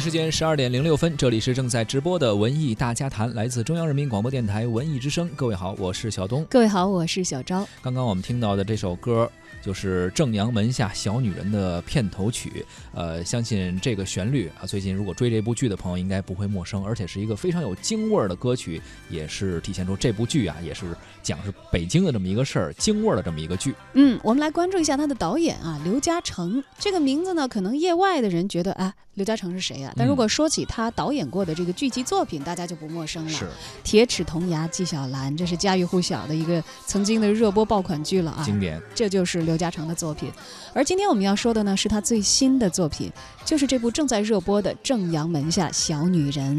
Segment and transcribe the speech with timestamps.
[0.00, 5.28] 时间十二点零六分，这里是正在直播的文艺大家谈，来自中央人民广播电台文艺之声。
[5.36, 6.42] 各位好，我是小东。
[6.48, 7.68] 各位好，我是小昭。
[7.82, 9.30] 刚刚我们听到的这首歌
[9.62, 12.64] 就是《正阳门下小女人》的片头曲。
[12.92, 20.86] 呃，相信这个旋律啊，最近如果追这部剧的朋友应该不会陌生，而且是一个非常有京味儿的歌曲，也是体现出这部剧啊，也是
[21.22, 23.74] 讲是北京的这么一个事儿，京味儿的这么一个剧。
[23.94, 26.62] 嗯，我们来关注一下他的导演啊，刘嘉诚。
[26.78, 29.92] 这个名字呢，可能业外的人觉得啊，刘嘉诚是谁啊？
[29.96, 33.30] 但如果说起他导演过的这个剧集作品，大家就不陌生了。
[33.30, 33.44] 是
[33.84, 38.42] 《铁齿铜牙纪晓岚》，这是家喻户晓的一个曾经的热播爆款剧了啊。
[38.44, 38.80] 经典。
[38.94, 40.30] 这就是刘嘉诚的作品。
[40.72, 43.12] 而今天我们要说的呢，是他最新的作品，
[43.44, 46.58] 就是这部正在热播的《正阳门下小女人》。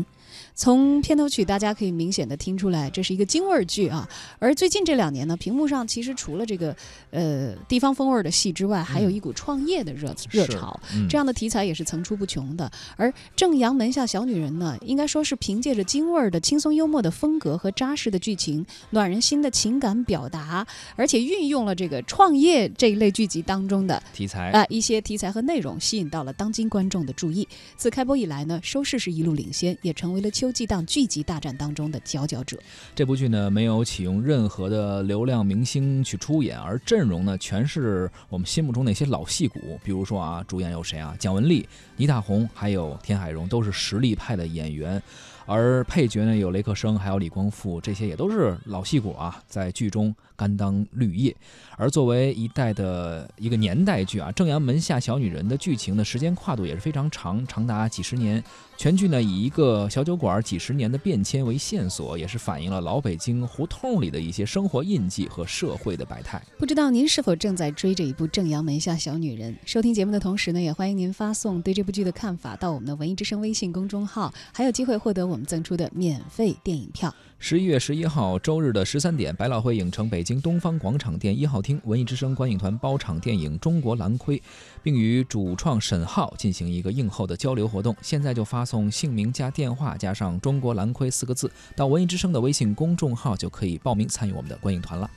[0.53, 4.07] 从片头曲，大家可以明显的听出来，这是一个京味儿剧啊。
[4.39, 6.75] 而最近这两年呢，屏幕上其实除了这个
[7.09, 12.69] 呃地方风味儿的戏之外，还有一股创业的热、热潮，嗯这样的题材也是层出不穷的。
[12.95, 27.47] 而《正阳门下小女人》呢，应该说是凭借着京味儿的轻松幽默的风格和扎实的剧情、暖人心的情感表达，而且运用了这个创业这一类剧集当中的题材啊、一些题材和内容，吸引到了当今观众的注意。
[27.75, 32.57] 自开播以来呢，收视是一路领先，也成为了秋季档剧集大战当中的佼佼者。
[32.95, 39.79] 这部剧呢，没有启用任何的流量明星去出演，而阵容呢，全是我们心目中那些老戏骨。
[39.83, 41.15] 比如说啊，主演有谁啊？
[41.19, 44.99] 蒋雯丽、倪大红，还有田海蓉，都是实力派的演员。
[45.45, 51.35] 而配角呢，有雷克生，还有李光复，这些也都是老戏骨啊，在剧中甘当绿叶。
[51.77, 58.43] 而作为一代的一个年代剧啊，《正阳门下小女人》的剧情的时间跨度也是非常长，长达几十年。
[58.77, 66.41] 全剧呢以一个小酒馆几十年的变迁为线索，也是反映了老北京胡同里的一些生活印记和社会的百态。
[66.57, 69.53] 不知道您是否正在追这一部《正阳门下小女人》？
[69.65, 77.13] 收听节目的同时呢，也欢迎您发送对这部剧的看法到我们的文艺之声微信公众号，还有机会获得我们赠出的免费电影票。
[77.39, 84.37] 十一月十一号周日的十三点，百老汇影城北京东方广场店一号厅，文艺之声观影团包场电影《中国蓝盔》，
[84.83, 87.95] 并与主创沈浩进行一个映后的交流活动。
[88.01, 95.09] 现在就发送姓名加电话加上“中国蓝盔”四个字到文艺之声的微信公众号，就可以报名参与我们的观影团了。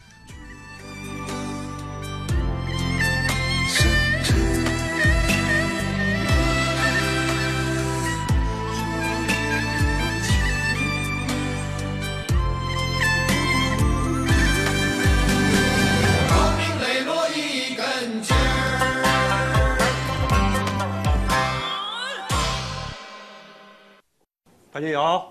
[24.75, 25.25] 大姐有，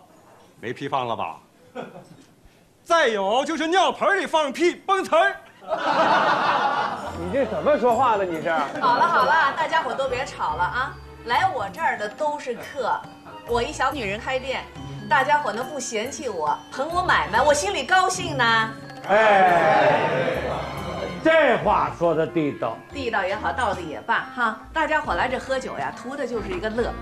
[0.62, 1.38] 没屁放了吧？
[2.82, 5.36] 再有就是尿盆里放屁蹦词儿。
[7.20, 8.24] 你这怎么说话呢？
[8.24, 8.50] 你这
[8.80, 10.94] 好了好了，大家伙都别吵了啊！
[11.26, 12.98] 来我这儿的都是客，
[13.46, 14.64] 我一小女人开店，
[15.10, 18.70] 大家伙呢不嫌弃我，捧我买卖，我心里高兴呢。
[19.10, 20.00] 哎，
[21.22, 22.78] 这话说的地道。
[22.94, 26.94] 地道也好，道的也罢，哈，大家伙来这喝酒呀，图的就是一个乐。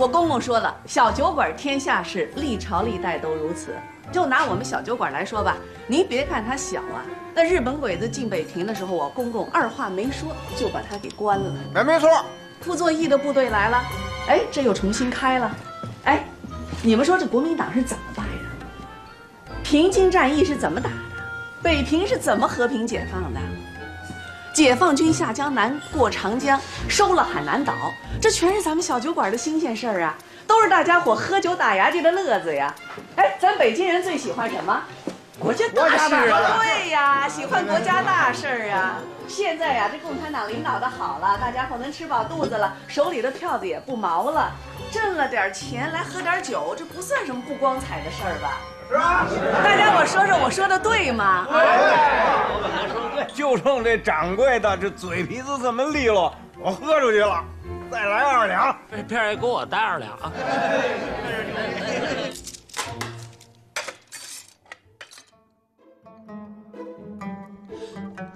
[0.00, 3.74] 我公公说了，小酒馆天下事，历朝历代都如此。
[4.10, 11.52] 就拿我们小酒馆来说吧，您别看它小啊，那日本鬼子进北平的时候，我公公二话没说就把它给关了。
[11.74, 12.08] 哎，没错，
[12.62, 13.82] 傅作义的部队来了，
[14.26, 15.54] 哎，这又重新开了，
[16.04, 16.24] 哎，
[16.82, 19.54] 你们说这国民党是怎么败的？
[19.62, 20.96] 平津战役是怎么打的？
[21.62, 23.40] 北平是怎么和平解放的？
[24.52, 27.72] 解放军下江南，过长江，收了海南岛，
[28.20, 30.14] 这全是咱们小酒馆的新鲜事儿啊，
[30.46, 32.74] 都是大家伙喝酒打牙祭的乐子呀。
[33.16, 34.82] 哎，咱北京人最喜欢什么？
[35.38, 36.58] 国家大事啊！
[36.58, 38.98] 对呀，喜欢国家大事儿啊。
[39.26, 44.52] 现在呀，这共产党领导的好了，大家伙能吃饱肚子了，手里的票子也不毛了，
[44.90, 48.58] 挣了点钱来喝点酒，这不算什么不光彩的事儿吧？
[48.90, 49.24] 是啊。
[49.62, 51.46] 大家我说说，我说的对吗？
[53.14, 57.44] 对就冲这掌柜的这嘴皮子这么利落，我喝出去了，
[57.90, 58.76] 再来二两。
[58.90, 60.32] 这片儿也给我带二两啊！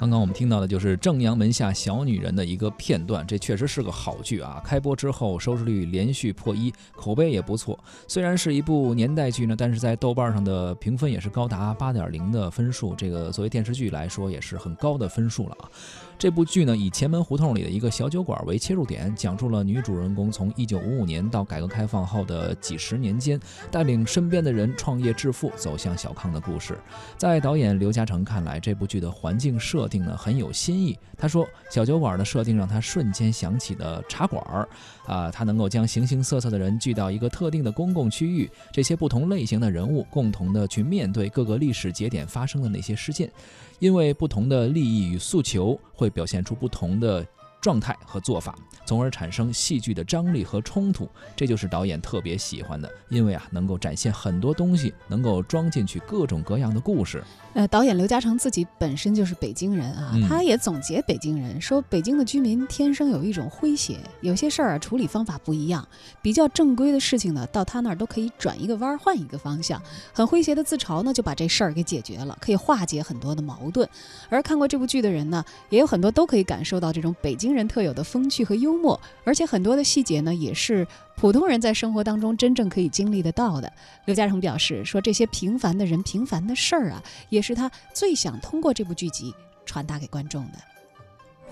[0.04, 4.60] 刚刚我们听到的就是《正阳门下小女人》的一个片段，这确实是个好剧啊！
[4.62, 7.82] 开播之后收视率连续破一，口碑也不错。
[8.06, 15.70] 虽然是一部年代剧呢，但是在豆瓣上的评分也是高达八点零的分数，这个作为电视剧来说也是很高的分数了啊！
[16.18, 23.40] 这部剧呢，以前门胡同里的一个小酒馆为切入点，讲述了女主人公从一九五五年到改革开放后的几十年间，
[23.70, 26.78] 带领身边的人创业致富，走向小康的故事。
[27.16, 30.99] 在导演刘嘉诚看来，这部剧的环境设定呢很有新意。
[31.17, 34.69] 他说，小酒馆的设定让他瞬间想起了茶馆儿，
[35.06, 43.31] 啊，他能够将形形色色的人聚到一个特定的公共区域，这些不同类型的人物共同的去面对各个历史节点发生的那些事件。
[43.81, 47.26] 因为不同的利益与诉求会表现出不同的
[47.64, 51.08] 状态和做法，从而产生戏剧的张力和冲突。
[51.34, 57.25] 这就是导演特别喜欢的，因为啊，能够展现很多东西，能够装进去各种各样的故事。
[57.55, 65.88] 呃，导演刘嘉诚自己本身就是北京人啊，嗯他也总结北京人说，北京的居民天生有一种诙谐，有些事儿啊处理方法不一样，
[66.20, 69.81] 比较正规的事情呢，到他那儿都可以转一个弯儿，换一个方向。
[70.12, 73.88] 很诙谐的自嘲呢，就把这事儿给解决了，可以化解很多的矛盾。
[74.28, 80.86] 而看过这部剧的人呢，也有很多都可以感受到这种北京人特有的风趣和幽默，而且很多的细节呢，也是
[81.16, 83.72] 普通人在生活当中真正可以经历得到的。
[84.06, 89.32] 刘嘉诚表示说，这些平凡的人、平凡的事儿啊，也是他最想通过这部剧集
[89.64, 90.58] 传达给观众的。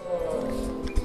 [0.04, 0.12] 呃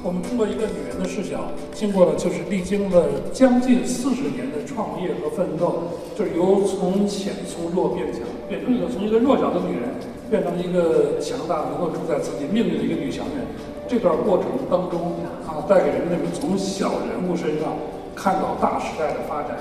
[0.04, 9.90] 我们通过一个女人的视角，经过了就是历经了将近四十年的创业和奋斗，就是由从浅从弱变强，变成一个从一个弱小的女人
[10.30, 13.46] 变成一个强大能够主宰自己命运的一个女强人。
[13.88, 15.16] 这段过程当中
[15.48, 17.76] 啊，带给人们从小人物身上
[18.16, 19.56] 看到大时代的发展，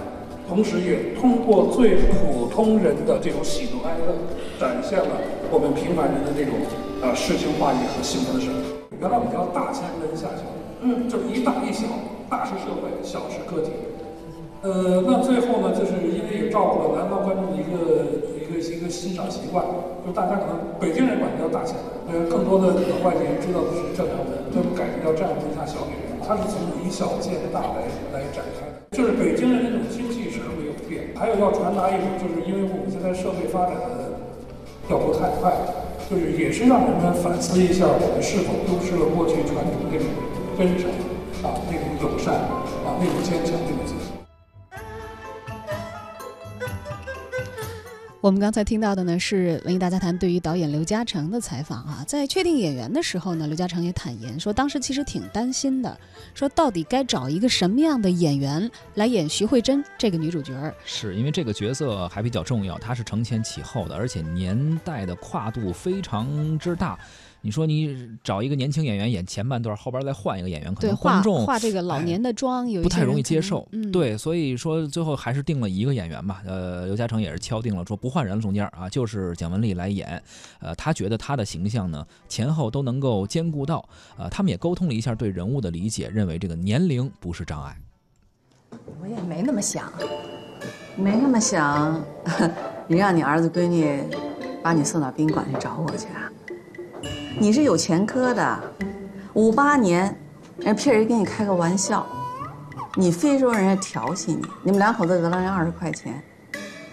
[0.49, 4.15] 同时也通过最普通人的这种喜怒哀乐，
[4.59, 5.07] 展现了
[5.53, 6.55] 我们平凡人的这种
[7.03, 8.61] 呃诗情画意和幸福的生活。
[8.99, 10.43] 原来我们叫大千跟下小，
[10.83, 11.87] 嗯，就是一大一小，
[12.29, 13.71] 大是社会，小是个体。
[14.63, 18.26] 呃，那最后呢，就是因为也照顾了南方观众的一个
[18.57, 19.61] 这是一个欣赏习惯，
[20.01, 21.77] 就大家可能北京人管它叫大千
[22.09, 22.73] 门，呃，更多的
[23.05, 27.85] 外地人知道的是正阳门，那么改名叫正阳门下小女人，它是从以小见大来
[28.17, 34.25] 来展开的，就是北京人那种精气神没有变，还有要传达一种，就是因为我们现在社会发展的
[34.89, 35.53] 脚步太快，
[36.09, 40.09] 就是也是让人们反思一下，我们是否丢失了过去传统那种
[40.57, 40.89] 真诚
[41.45, 42.33] 啊，那种友善
[42.89, 43.85] 啊，那种坚强，那种
[48.27, 55.97] 我们刚才听到的呢是文艺大家谈对于导演刘嘉诚的采访啊，在确定演员的时候呢，刘嘉诚也坦言说，当时其实挺担心的，
[56.35, 60.75] 说到底该找一个什么样的演员来演徐慧珍这个女主角儿。
[60.85, 66.99] 是因为这个角色还比较重要，她是承前启后的，而且年代的跨度非常之大。
[67.47, 73.67] 你说你找一个年轻演员演前半段，后边再换一个演员，可，能化观众化这个老年的妆，有一不太容易接受。
[73.71, 76.43] 嗯，，对，所以说最后还是定了一个演员吧。
[76.45, 80.21] 呃，刘嘉诚也是敲定了，说不换人了，中间啊，就是蒋雯丽来演。
[80.59, 83.89] 呃，他觉得他的形象呢前后都能够兼顾到。
[84.19, 87.77] 呃，他们也沟通了一下对人物的理解，认为这个年龄不是障碍。
[89.01, 89.93] 我也没那么想，
[90.97, 92.05] 没那么想。
[92.89, 94.03] 你让你儿子闺女
[94.63, 96.31] 把你送到宾馆去找我去啊？
[97.39, 98.61] 你是有前科的，
[99.35, 100.19] 五八年
[100.57, 102.07] 人骗人给你开个玩笑，
[102.95, 106.23] 你非说人家调戏你，你们两口子讹了人二十块钱。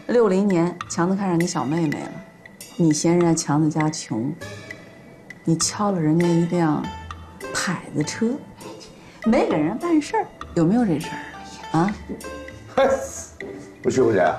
[0.08, 2.12] 六零年强子看上你小妹妹了，
[2.76, 4.34] 你嫌人家强子家穷，
[5.46, 6.84] 你敲了人家一辆
[7.54, 8.32] 牌子车，
[9.24, 10.26] 没给人办事儿，
[10.56, 11.96] 有没有这事儿啊？
[12.76, 12.90] 嘿，
[13.82, 14.30] 不是徐慧姐，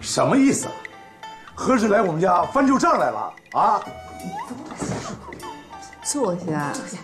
[0.00, 0.66] 什么意思？
[1.54, 3.80] 何时来我们家翻旧账来了啊？
[6.02, 6.72] 坐下。
[6.72, 6.98] 坐下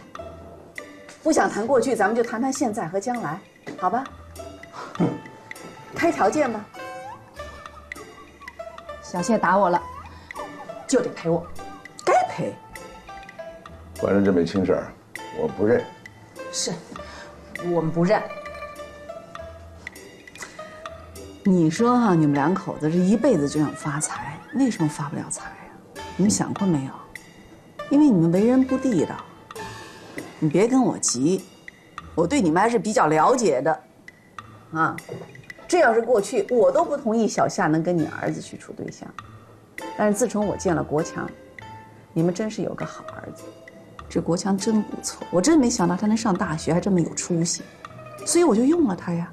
[1.23, 3.39] 不想谈过去，咱们就谈谈现在和将来，
[3.79, 4.05] 好吧？
[5.95, 6.65] 开条件吧。
[9.03, 9.83] 小谢打我了，
[10.87, 11.47] 就得赔我，
[12.05, 12.55] 该赔。
[13.97, 14.93] 反正这没亲事儿，
[15.39, 15.85] 我不认。
[16.53, 16.73] 是，
[17.71, 18.23] 我们不认。
[21.45, 26.93] 你说哈、你们两口子这一辈子就想发财，为什么发不了财呀、你们想过没有？
[27.91, 29.17] 因为你们为人不地道。
[30.41, 31.45] 你别跟我急，
[32.15, 33.81] 我对你们还是比较了解的，
[34.73, 34.95] 啊，
[35.67, 39.09] 这要是过去，我都不同意小夏能跟你儿子去处对象。
[39.97, 41.29] 但是自从我见了国强，
[42.13, 43.43] 你们真是有个好儿子。
[44.09, 47.63] 这国强真不错，我真没想到他能上大学还这么有出息，
[48.25, 49.33] 所以我就用了他呀，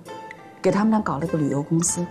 [0.59, 2.03] 给他们俩搞了个旅游公司。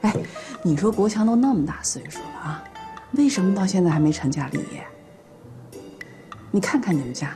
[0.00, 0.16] 哎，
[0.62, 2.64] 你说国强都那么大岁数了啊，
[3.12, 4.86] 为什么到现在还没成家立业？
[6.54, 7.34] 你看看你们家，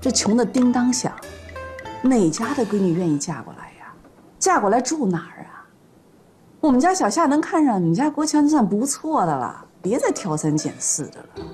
[0.00, 1.12] 这穷的叮当响，
[2.02, 3.94] 哪家的闺女愿意嫁过来呀？
[4.36, 5.64] 嫁过来住哪儿啊？
[6.60, 11.46] 我们家小夏能看上你们家国强，就算不错的了，别再挑三拣四的了。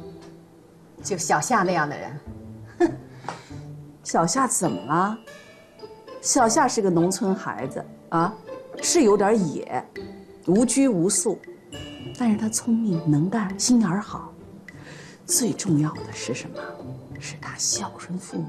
[1.02, 2.20] 就小夏那样的人，
[2.78, 2.90] 哼，
[4.02, 5.18] 小夏怎么了？
[6.22, 8.34] 小夏是个农村孩子啊，
[8.80, 9.84] 是有点野，
[10.46, 11.38] 无拘无束，
[12.18, 14.32] 但是他聪明能干，心眼儿好。
[15.28, 16.58] 最重要的是什么？
[17.20, 18.48] 是他孝顺父母。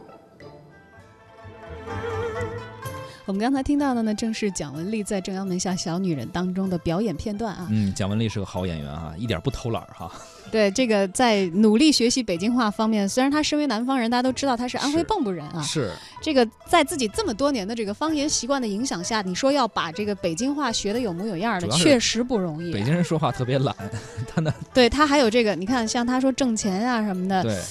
[3.30, 7.68] 我们刚才听到的呢，正是蒋雯丽在《正阳门下小女人》当中的表演片段啊。
[7.70, 10.12] 嗯，蒋雯丽是个好演员啊，一点不偷懒哈。
[10.52, 15.62] 对，这个在努力学习北京话方面，虽然她身为南方人，大家都知道她是安徽蚌埠人啊。
[15.62, 15.92] 是。
[16.24, 22.74] 这个在自己这么多年的这个方言习惯的影响下，你说要把这个北京话学得有模有样的，确实不容易。
[22.74, 23.76] 北京人说话特别懒，
[24.28, 24.52] 他呢？
[24.74, 27.44] 对他还有这个，你看，像他说挣钱啊什么的。
[27.44, 27.62] 对。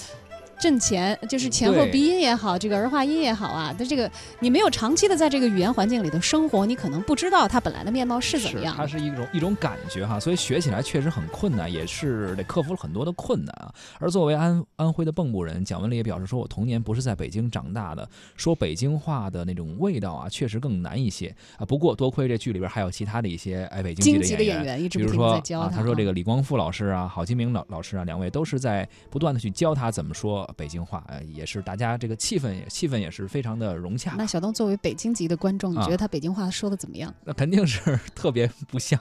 [0.59, 4.11] 挣钱就是前后鼻音也好，这个儿化音也好啊，它这个
[4.41, 8.75] 你没有长期的在这个语言环境里头生活，你可能不知道它本来的面貌是怎么样。
[8.77, 13.73] 它是一种一种感觉哈，所以学起来确实很困难，也是得克服了很多的困难啊。
[13.99, 21.65] 而作为安安徽的蚌埠人，蒋文丽也表示说，我童年不是在北京长大的，说北京话的那种味道啊，确实更难一些啊。
[21.65, 31.23] 不过多亏这剧里边还有其他的一些哎北京籍的演员，比如说啊，他说这个李光复老师啊，郝金明老老师啊，两位都是在不断的去教他怎么说北京话呃。
[31.29, 34.15] 也是大家这个气氛也气氛也是非常的融洽。
[34.17, 37.15] 那小东作为北京籍的观众，你觉得他北京话说的怎么样？
[37.25, 38.99] 那肯定是 特别不像。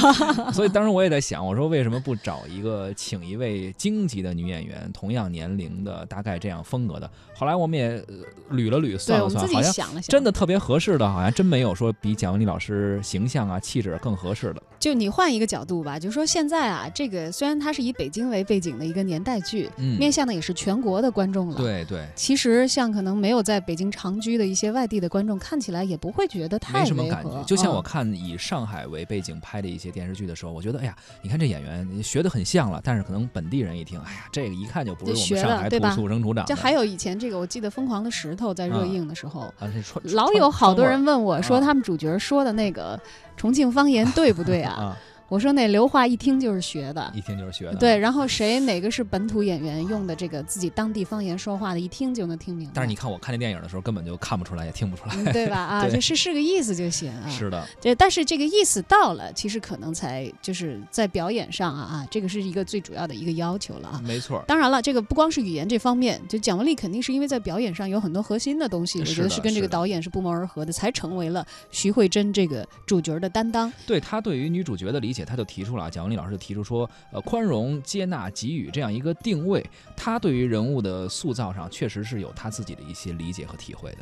[0.52, 7.10] 所以当时我也在想，我说为什么不找一个请一位京籍的女演员，同样年龄的，大概这样风格的。
[7.34, 8.02] 后来我们也
[8.50, 14.62] 捋了捋，算了算，好像真的特别合适的，好像真没有说比蒋雯丽老师形象啊气质更合适的。
[14.78, 21.56] 就你换一个角度吧，就说现在啊，这个虽然它是以北京为背景的一个年代剧，面向的也是全国的观众了。
[21.56, 27.42] 对对，其实像可能没有在北京长居的一些外地的观众，看起来也不会觉得太没什么感觉。
[27.44, 36.46] 就像我看以上海为背景拍的一些电视剧的时候，我觉得，哎呀，你看这演员学的很像了，但是可能本地人一听，哎呀，这个一看就不是我们上海土土生土长。
[36.46, 39.68] 就还有以前这个，我记得《疯狂的石头》在热映的时候，啊，
[40.04, 43.00] 老有好多人问我说，他们主角说的那个
[43.36, 44.96] 重庆方言对不对啊？
[45.28, 47.74] 我说那刘话一听就是学的，一听就是学的。
[47.74, 52.72] 对，然后谁哪个是本土演员用的这个自己当地方言说话的，一听就能听明白。
[52.74, 55.58] 但是你看我看那电影的时候，根本就看不出来，也听不出来，对吧？
[55.58, 57.28] 啊， 就是是个意思就行啊。
[57.28, 57.66] 是的。
[57.80, 64.00] 对，但是这个意思到了，其实可能才就是在表演上啊啊，这个是一个最主要的一个要求了啊。
[64.04, 64.44] 没错。
[64.46, 73.72] 当然了，这个不光是语言这方面，就蒋雯丽肯定是因为在表演上有很多核心的东西，我觉得是跟这个导演是不谋而合的，才成为了徐慧珍这个主角的担当。
[73.86, 75.90] 对她对于女主角的理且，他就提出了。
[75.90, 79.64] 蒋雯丽老师提出说：“呃，宽容、接纳、给予这样一个定位，
[79.96, 83.98] 他对于人物的塑造上确实是有他自己的一些理解和体会的。”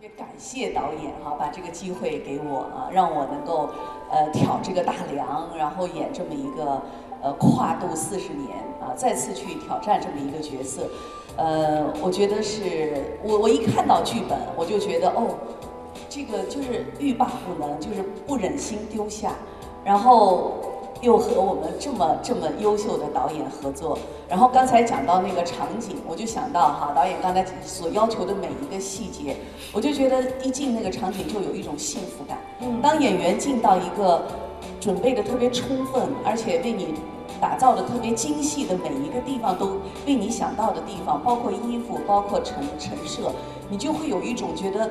[0.00, 3.70] 特别感谢导演哈，把这个机会给我啊，让我能够
[4.10, 6.82] 呃挑这个大梁，然后演这么一个
[7.20, 10.88] 呃跨度四十年啊，再次去挑战这么一个角色。
[11.36, 15.38] 呃，我觉得是我我一看到剧本，我就觉得哦，
[16.08, 19.34] 这个就是欲罢不能，就是不忍心丢下，
[19.84, 20.52] 然后。
[21.02, 29.34] 又和我们这么这么优秀的导演合作，然后刚才讲到那个场景，我就想到哈，导演刚才所要求的每一个细节，
[29.72, 32.36] 我就觉得一进那个场景就有一种幸福感。
[32.82, 34.26] 当演员进到一个
[34.78, 36.94] 准备的特别充分，而且为你
[37.40, 43.32] 打造的特别精细的每一个地方都为你想到的地方，包括衣服，包括陈陈设，
[43.70, 44.90] 你就会有一种觉得。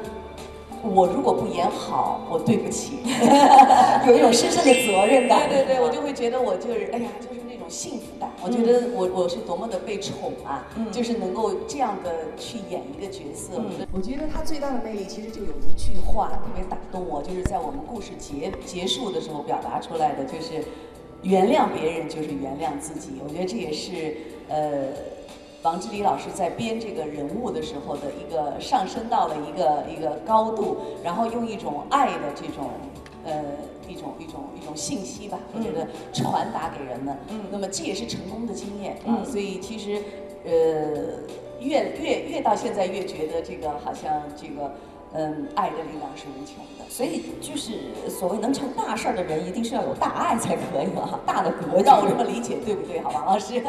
[0.84, 3.00] 我如果不演好，我对不起，
[4.08, 5.50] 有一种深深的责任感。
[5.50, 8.30] 对对对，我就会觉得我就是，哎呀，就是那种幸福感。
[8.42, 13.62] 我觉得我我是多么的被宠啊，就是能够这样的去演一个角色。
[13.92, 20.64] 我觉得他最大的魅力其实就有一句话特别打动我，就是在我们故事结结束的时候表达出来的，就是
[21.24, 23.20] 原谅别人就是原谅自己。
[23.22, 24.16] 我觉得这也是
[24.48, 25.19] 呃。
[25.62, 32.72] 王志礼老师在编这个人物的时候的一个上升到了一个一个高度，然后用一种爱的这种
[33.26, 33.44] 呃
[33.88, 37.18] 一种一种一种信息吧，我觉得传达给人们。
[37.30, 39.20] 嗯，那么这也是成功的经验啊。
[39.26, 40.02] 所以其实
[40.46, 40.52] 呃
[41.60, 44.74] 越越越到现在越觉得这个好像这个
[45.14, 46.90] 嗯爱的力量是无穷的。
[46.90, 53.02] 所以就是所谓能成大事儿的人，一定是要有大爱才可以嘛，大的格让我这么理解对不对？
[53.02, 53.62] 好，王老师。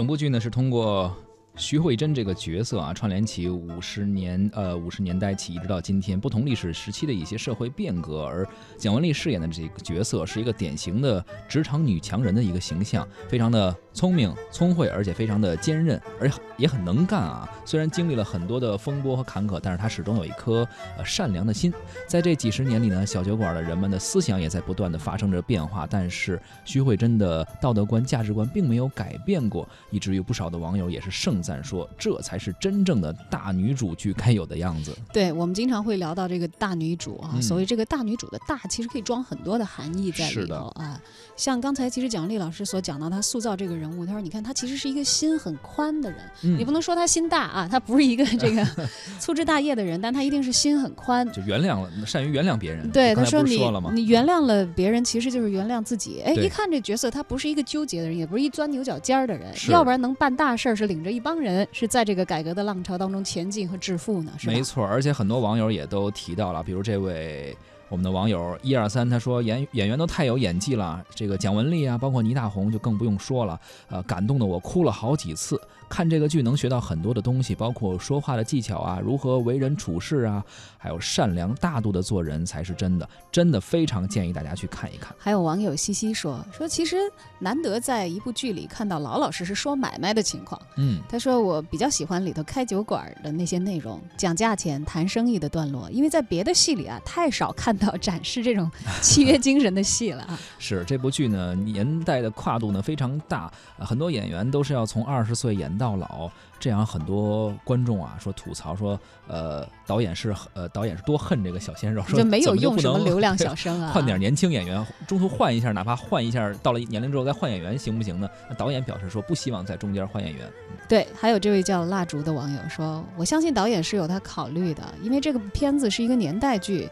[0.00, 1.14] 整部剧呢是通过
[1.56, 16.30] 徐慧珍这个角色啊，串联起五十年呃五十年代起一直到今天不同历史时期的一些社会变革，而蒋雯丽饰演的这个角色是一个典型的职场女强人的一个形象，非常的聪明聪慧，而且非常的坚韧，而
[16.60, 17.48] 也很能干啊。
[17.64, 21.72] 虽然经历了很多的风波和坎坷，但是他始终有一颗呃善良的心。
[22.06, 31.62] 在这几十年里呢，小酒馆的人们的思想也在不断的发生着变化，但是徐慧珍的道德观、价值观并没有改变过，以至于不少的网友也是盛赞。
[31.64, 34.96] 说这才是真正的大女主剧该有的样子。
[35.12, 41.00] 对我们经常会聊到这个大女主啊，嗯所谓这个大女主的大，其实可以装很多的含义在里头啊。
[41.36, 48.66] 像刚才其实蒋丽老师所讲到，她塑造这个人物，她说你看她其实是一个心很宽的人，嗯你不能说他心大啊，他不是一个这个
[49.18, 51.30] 粗枝大叶的人，但他一定是心很宽。
[51.32, 52.90] 就原谅了，善于原谅别人。
[52.90, 53.60] 对，他说你？
[53.92, 56.22] 你原谅了别人，其实就是原谅自己。
[56.24, 64.52] 哎，一看这角色，他不是一个纠结的人，也不是一钻牛角尖儿的人，要不然能办大事儿，是领着一帮人，是在这个改革的浪潮当中前进和致富呢，是吧？
[64.52, 67.56] 没错，而且很多网友也都提到了，比如这位
[67.88, 75.60] 我们的网友一二三，他说演演员都太有演技了，这个蒋雯丽啊，包括倪大红就更不用说了，呃，感动的我哭了好几次。
[75.90, 80.42] 看这个剧能学到很多的东西，包括说话的技巧啊，如何为人处事啊，
[80.78, 85.14] 还有善良大度的做人才是真的，真的非常建议大家去看一看。
[85.18, 86.96] 还有网友西西说说，其实
[87.40, 90.60] 难得在一部剧里看到老老实实说买卖的情况。
[90.76, 98.70] 嗯，他说我比较喜欢里头开酒馆的那些内容，讲价钱、谈生意的段落，因为在别的戏里啊，太少看到展示这种
[99.02, 100.38] 契约精神的戏了啊。
[100.60, 118.28] 是这部剧呢，年代的跨度呢非常大，呃很多演员都是要从二十岁演到老，这样很多观众啊说吐槽说，呃，导演是呃导演是多恨这个小鲜肉，说就没有用什么流量 小生啊换点年轻演员，中途换一下，哪怕换一下，到了年龄之后再换演员行不行呢？
[118.48, 120.46] 那导演表示说不希望在中间换演员。
[120.86, 126.88] 对，还有这位叫蜡烛的网友说：“我相信导演是有他考虑的，因为这个片子是一个年代剧，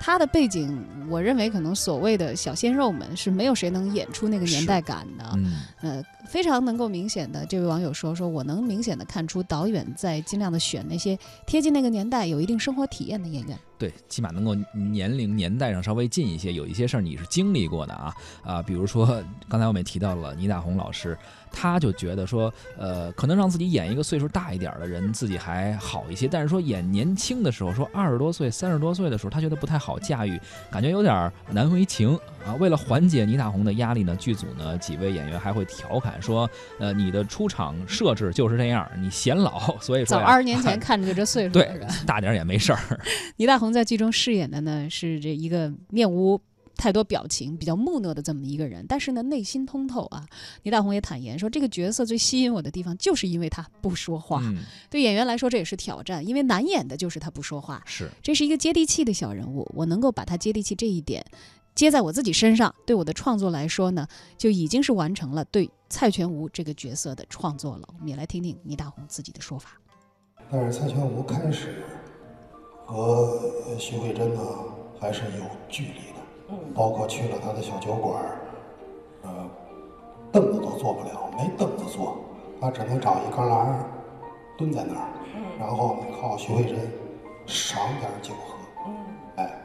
[0.00, 5.24] 他的背景，我认为可能所谓的小鲜肉们是没有谁能演出那个年代感的。
[5.34, 13.58] 嗯，呃，非常能够明显的，这位网友说：说我能明显的看出导演在尽量的选那些贴近那个年代、有一定生活体验的演员。
[13.80, 18.14] 对，起码能够年龄年代上稍微近一些，有一些事儿你是经历过的啊
[18.44, 19.06] 啊，比如说
[19.48, 21.16] 刚才我们也提到了倪大红老师，
[21.50, 30.38] 他就觉得说，呃，可能让自己演一个岁数大一点的人，自己还好一些，但是说演年轻的时候，说二十多岁、三十多岁的时候，他觉得不太好驾驭，
[30.70, 32.14] 感觉有点难为情
[32.44, 32.52] 啊。
[32.60, 41.80] 为了缓解倪大红的压力呢，剧组呢几位演员还会调侃说，呃，你的出场设置就是这样，你显老，所以早二十年前 看着就这岁数，对？
[42.06, 42.78] 大点也没事儿。
[43.36, 46.40] 倪大红在剧中饰演的呢是这一个面无
[46.76, 50.26] 太多表情、比较木讷的这么一个人，但是呢内心通透啊。
[50.62, 54.40] 倪大红也坦言说，这个角色最吸引我的地方就是因为他不说话。
[54.44, 57.82] 嗯，对演员来说这也是挑战，因为难演的就是他不说话。
[57.84, 58.10] 是。
[58.22, 61.22] 这是一个接地气的小人物，我能够把他接地气这一点
[61.74, 64.06] 接在我自己身上，对我的创作来说呢，
[64.38, 67.86] 就已经是完成了对蔡全无这个角色的创作了。
[67.92, 69.78] 我们也来听听倪大红自己的说法。
[70.50, 71.84] 但是蔡全无开始
[72.90, 73.38] 和
[73.78, 74.40] 徐慧珍呢
[74.98, 78.40] 还是有距离的，包括去了他的小酒馆儿，
[79.22, 79.30] 呃，
[80.32, 82.18] 凳子都坐不了，没凳子坐，
[82.60, 83.84] 他只能找一旮旯儿
[84.58, 85.06] 蹲在那儿，
[85.56, 86.76] 然后呢靠徐慧珍
[87.46, 88.90] 赏点儿酒喝，
[89.36, 89.62] 哎，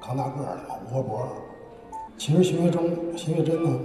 [0.00, 1.28] 扛大个儿的嘛，吴伯伯。
[2.16, 3.78] 其实徐慧珍，徐慧珍呢，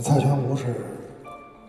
[0.00, 0.74] 蔡全吴是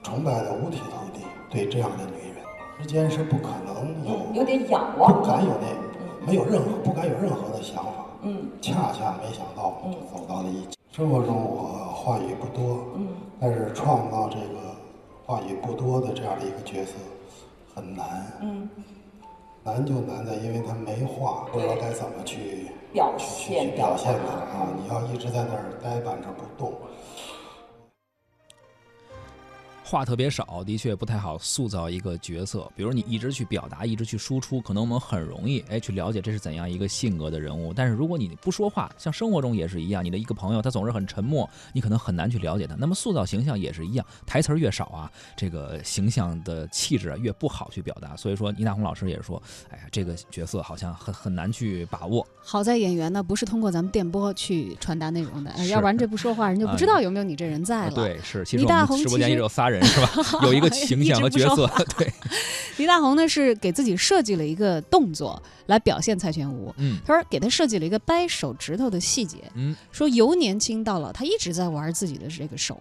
[0.02, 2.35] 崇拜的五体投地，对这样的女人，
[2.80, 7.92] 之间是不可能有有点仰望，不敢有那没有任何不敢有任何的想法。
[8.24, 9.82] 嗯，恰恰没想到
[10.14, 10.78] 走到了一起。
[10.92, 13.08] 生活中我话语不多，嗯，
[13.40, 14.76] 但是创造这个
[15.26, 16.94] 话语不多的这样的一个角色
[17.74, 18.26] 很难。
[18.42, 18.70] 嗯，
[19.64, 24.68] 难就难在因为他没话，不知道该怎么去表去现去表现他啊！
[24.82, 26.74] 你要一直在那儿呆板着不动。
[29.88, 32.68] 话特别少，的确不太好塑造一个角色。
[32.76, 37.72] 比如你一直去表达，一直去输出，可能我们很容易哎去了解这是怎样一个性格的人物。
[37.72, 42.74] 但是如果你不说话，像生活中也是一样，你的一个朋友他总是很沉默，你可能很难去了解他。
[42.80, 48.16] 那么塑造形象也是一样，台词儿越少啊，这个形象的气质啊越不好去表达。
[48.16, 52.26] 所以说，倪大红老师也说，哎呀，这个角色好像很很难去把握。
[52.44, 57.92] 好在演员呢不是通过咱们电波去传达内容的，要不然这不说话，人就不知道有没有你这人在了。
[57.92, 60.40] 对，是，其实我倪大红们直播间其实也有仨人是吧？
[60.44, 62.12] 有一个形象和角色对，
[62.78, 66.74] 李大红呢是给自己设计了一个动作来表现蔡全无。
[66.78, 72.80] 嗯他说给他设计了一个掰手指头的细节，嗯，说由年轻到老，他一直在玩自己的这个手。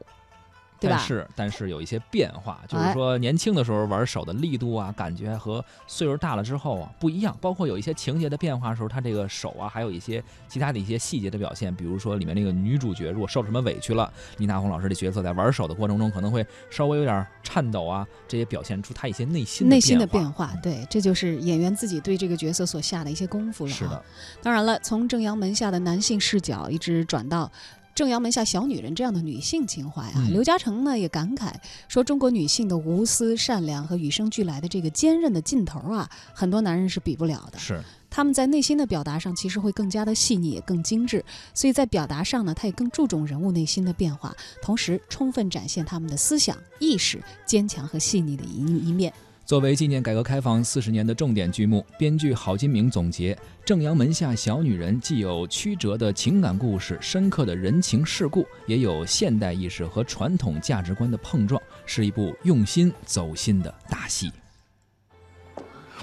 [0.84, 7.36] 对吧但是但是有一些变化，就是哎说年轻的时候玩手的力度啊，感觉和岁数大了之后啊不一样。
[7.40, 23.72] 包括有一些情节的变化的时候，他这个手啊，还有一些其他的一些细节的表现，比如说里面那个女主角如果受了什么委屈了，倪大红老师的角色在玩手的过程中可能会稍微有点颤抖啊，这也表现出他一些内心内心的变变化，对，这就是演员自己对这个角色所下的一些功夫了。
[23.72, 24.02] 是的，，
[24.42, 27.50] 当然了，从正阳门下的男性视角一直转到。
[27.94, 31.52] 正阳门下小女人这样的女性情怀啊，嗯刘嘉诚呢也感慨
[31.86, 37.58] 说，中国女性的无私、善良和与生俱来的这个坚韧的劲头啊，很多男人是比不了的。
[37.58, 37.80] 是
[38.10, 49.12] 他们在内心的表达上其实会更加的细腻，也更精致，所以在表达上呢，他也更注重人物内心的变化，同时充分展现他们的思想意识坚强和细腻的一一面。
[49.46, 64.32] 作为纪念改革开放四十年的重点剧目，编剧郝金明总结：正阳门下小女人既有曲折的情感故事、深刻的人情世故，也有现代意识和传统价值观的碰撞，是一部用心走心的大戏。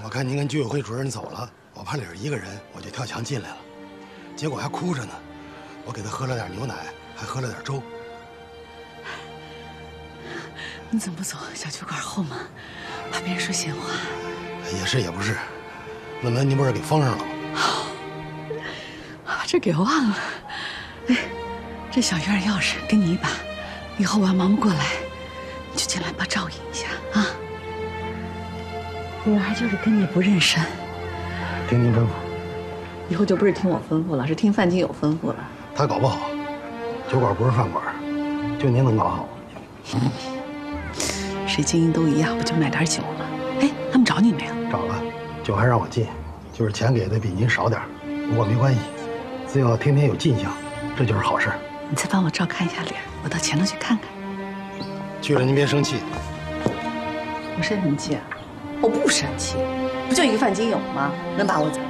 [0.03, 3.57] 我看您跟居委会主任走了，我怕里边一个人，我就跳墙进来了，
[4.35, 5.13] 结果还哭着呢。
[5.83, 6.75] 我给他喝了点牛奶，
[7.15, 7.81] 还喝了点粥。
[10.91, 12.37] 你怎么不走小酒馆后门，
[13.11, 13.81] 怕别人说闲话？
[14.79, 15.35] 也是也不是，
[16.21, 17.23] 那门您不是给封上了吗？
[19.25, 20.17] 啊，这给忘了。
[21.07, 21.17] 哎，
[21.91, 23.27] 这小院钥匙给你一把，
[23.97, 24.85] 以后我要忙不过来，
[25.73, 27.27] 你就进来帮照应一下啊。
[29.25, 30.63] 女儿就是跟你不认生，
[31.69, 32.07] 听您吩咐。
[33.09, 35.35] 以后就不是听我吩咐了，是听范金友吩咐了。
[35.75, 36.29] 他搞不好，
[37.11, 37.83] 酒馆不是饭馆，
[38.57, 39.29] 就您能搞好。
[41.51, 43.25] 谁经营都一样，不就买点酒吗？
[43.59, 44.53] 哎，他们找你没有？
[44.71, 44.95] 找了，
[45.43, 46.07] 酒还让我进，
[46.53, 47.81] 就是钱给的比您少点
[48.29, 48.79] 不过没关系，
[49.51, 50.49] 只要天天有进项，
[50.97, 51.49] 这就是好事。
[51.89, 54.07] 你再帮我照看一下脸，我到前头去看看。
[55.21, 55.97] 去了您别生气，
[57.57, 58.21] 我生什么气啊？
[58.81, 59.57] 我不生气，
[60.07, 61.11] 不就一个范金友吗？
[61.37, 61.87] 能把我怎么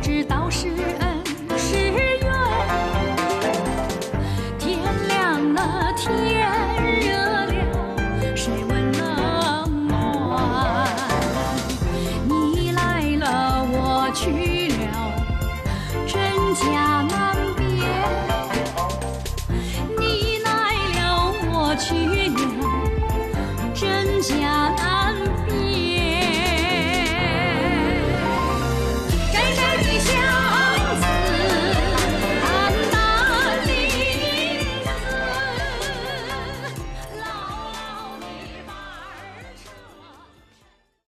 [0.00, 0.39] 知道